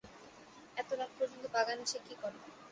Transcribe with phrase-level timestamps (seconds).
[0.77, 2.37] এত রাত পর্যন্ত বাগানে সে কী করে?